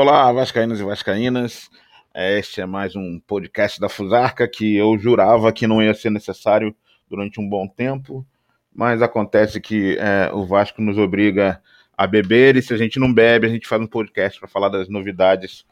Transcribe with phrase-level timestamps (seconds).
[0.00, 1.68] Olá, Vascaínos e Vascaínas.
[2.14, 6.72] Este é mais um podcast da Fusarca que eu jurava que não ia ser necessário
[7.10, 8.24] durante um bom tempo,
[8.72, 11.60] mas acontece que é, o Vasco nos obriga
[11.96, 14.68] a beber e se a gente não bebe, a gente faz um podcast para falar
[14.68, 15.66] das novidades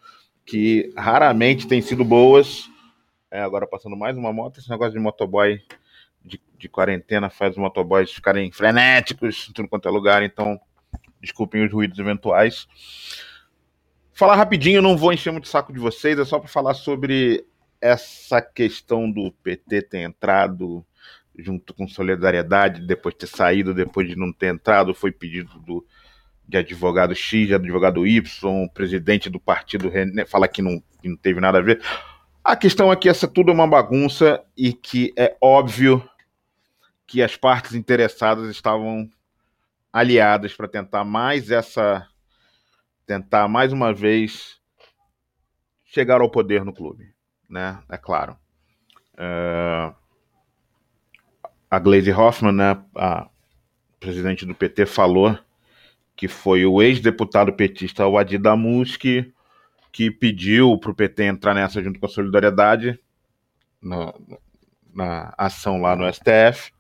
[0.45, 2.69] que raramente têm sido boas.
[3.31, 5.63] É, agora passando mais uma moto, esse negócio de motoboy
[6.25, 10.61] de, de quarentena faz os motoboys ficarem frenéticos em tudo quanto é lugar, então
[11.21, 12.67] desculpem os ruídos eventuais.
[14.17, 17.45] Falar rapidinho, não vou encher muito saco de vocês, é só para falar sobre
[17.79, 20.83] essa questão do PT ter entrado
[21.39, 25.87] junto com solidariedade, depois de ter saído, depois de não ter entrado, foi pedido do,
[26.49, 29.93] de advogado X, de advogado Y, presidente do partido
[30.27, 31.83] fala que não, que não teve nada a ver.
[32.43, 36.03] A questão é que essa tudo é uma bagunça e que é óbvio
[37.07, 39.11] que as partes interessadas estavam
[39.93, 42.09] aliadas para tentar mais essa
[43.07, 44.61] tentar mais uma vez
[45.85, 47.13] chegar ao poder no clube,
[47.49, 47.83] né?
[47.89, 48.37] É claro.
[49.15, 49.95] Uh,
[51.71, 53.29] a Glaze Hoffman, né, a
[53.99, 55.39] presidente do PT, falou
[56.15, 59.33] que foi o ex-deputado petista Wadi Damuski
[59.97, 63.01] que pediu para o PT entrar nessa junto com a Solidariedade
[63.81, 64.13] na,
[64.95, 66.71] na ação lá no STF.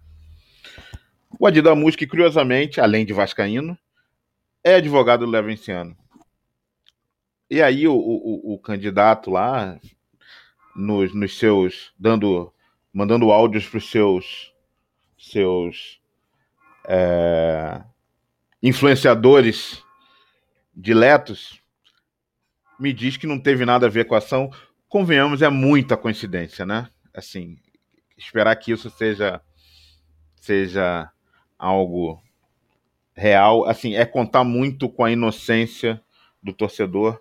[1.40, 3.76] O Adi Damuski, curiosamente, além de vascaíno,
[4.62, 5.96] é advogado do Levenciano.
[7.48, 9.78] E aí o, o, o candidato lá,
[10.74, 11.92] nos, nos, seus.
[11.98, 12.52] dando.
[12.92, 14.52] mandando áudios para os seus.
[15.16, 16.00] seus.
[16.88, 17.82] É,
[18.62, 19.82] influenciadores
[20.74, 21.60] diletos,
[22.78, 24.50] me diz que não teve nada a ver com a ação.
[24.88, 26.88] Convenhamos, é muita coincidência, né?
[27.14, 27.56] Assim,
[28.16, 29.40] esperar que isso seja.
[30.36, 31.10] seja
[31.58, 32.22] algo
[33.14, 36.02] real, assim, é contar muito com a inocência
[36.42, 37.18] do torcedor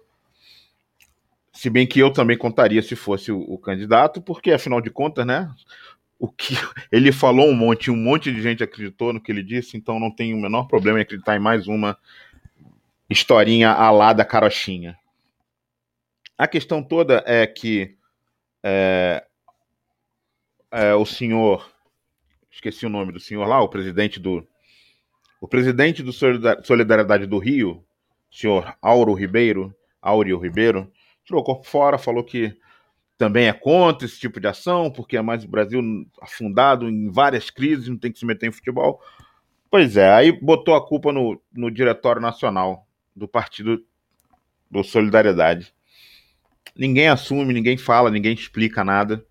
[1.56, 5.26] se bem que eu também contaria se fosse o, o, candidato, porque afinal de contas,
[5.26, 5.50] né?
[6.20, 6.54] O que
[6.92, 10.12] ele falou um monte, um monte de gente acreditou no que ele disse, então não
[10.12, 11.98] tem o menor problema em acreditar em mais uma
[13.10, 14.98] historinha alá da carochinha.
[16.38, 17.96] A questão toda é que
[18.62, 19.24] é,
[20.72, 21.72] é, o senhor,
[22.52, 24.46] esqueci o nome do senhor lá, o presidente do
[25.40, 27.86] o presidente do Solidariedade do Rio,
[28.32, 30.92] senhor Auro Ribeiro, Áureo Ribeiro,
[31.26, 32.56] tirou o corpo fora, falou que
[33.18, 35.82] também é contra esse tipo de ação, porque é mais o Brasil
[36.22, 39.02] afundado em várias crises, não tem que se meter em futebol.
[39.70, 43.84] Pois é, aí botou a culpa no, no Diretório Nacional do Partido
[44.70, 45.74] do Solidariedade.
[46.76, 49.26] Ninguém assume, ninguém fala, ninguém explica nada.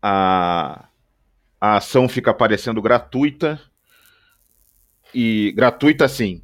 [0.00, 0.88] A,
[1.60, 3.60] a ação fica parecendo gratuita.
[5.14, 6.42] E gratuita, assim,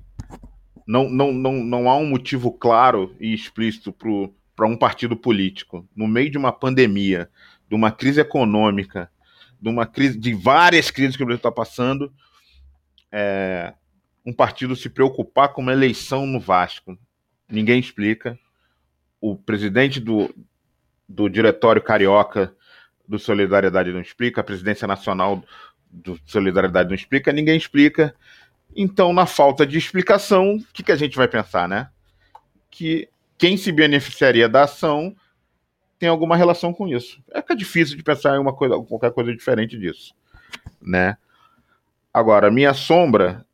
[0.86, 3.94] não, não, não, não há um motivo claro e explícito
[4.54, 7.30] para um partido político, no meio de uma pandemia,
[7.68, 9.10] de uma crise econômica,
[9.60, 12.12] de uma crise, de várias crises que o Brasil está passando,
[13.10, 13.72] é,
[14.26, 16.98] um partido se preocupar com uma eleição no Vasco.
[17.48, 18.38] Ninguém explica.
[19.20, 20.34] O presidente do,
[21.08, 22.54] do diretório carioca
[23.06, 25.42] do Solidariedade não explica, a presidência nacional
[25.90, 28.14] do Solidariedade não explica, ninguém explica.
[28.76, 31.88] Então, na falta de explicação, o que, que a gente vai pensar, né?
[32.70, 33.08] Que
[33.38, 35.14] quem se beneficiaria da ação
[35.98, 37.22] tem alguma relação com isso.
[37.30, 40.14] É que é difícil de pensar em uma coisa, qualquer coisa diferente disso,
[40.82, 41.16] né?
[42.12, 43.44] Agora, minha sombra,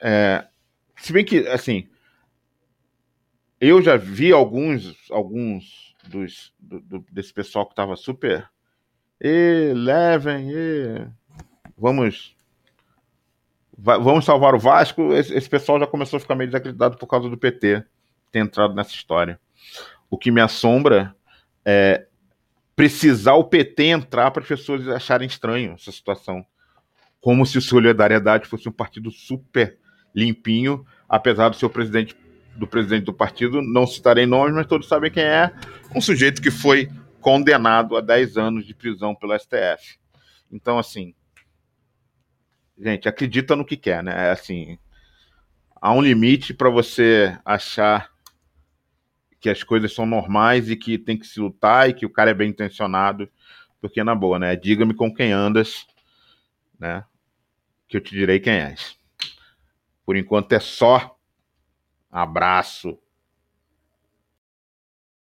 [0.00, 0.46] é,
[0.96, 1.88] se bem que, assim,
[3.60, 8.48] eu já vi alguns, alguns dos, do, do, desse pessoal que estava super,
[9.20, 11.08] e levem, e
[11.76, 12.35] vamos
[13.76, 17.28] vamos salvar o Vasco, esse, esse, pessoal já começou a ficar meio desacreditado por causa
[17.28, 17.84] do PT
[18.32, 19.38] ter entrado nessa história.
[20.08, 21.14] O que me assombra
[21.64, 22.06] é
[22.74, 26.44] precisar o PT entrar para as pessoas acharem estranho essa situação.
[27.20, 29.78] Como se o Solidariedade fosse um partido super
[30.14, 32.16] limpinho, apesar do seu presidente
[32.54, 35.52] do presidente do partido, não citarei nomes, mas todos sabem quem é,
[35.94, 36.88] um sujeito que foi
[37.20, 39.98] condenado a 10 anos de prisão pelo STF.
[40.50, 41.14] Então, assim,
[42.78, 44.28] gente, acredita no que quer, né?
[44.28, 44.78] É assim,
[45.80, 48.10] há um limite para você achar
[49.40, 52.30] que as coisas são normais e que tem que se lutar e que o cara
[52.30, 53.28] é bem intencionado,
[53.80, 54.56] porque na boa, né?
[54.56, 55.86] Diga-me com quem andas,
[56.78, 57.04] né?
[57.88, 58.98] Que eu te direi quem és.
[60.04, 61.16] Por enquanto é só
[62.10, 62.98] abraço.